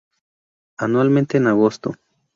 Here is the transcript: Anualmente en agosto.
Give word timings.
Anualmente 0.79 1.37
en 1.37 1.45
agosto. 1.45 1.93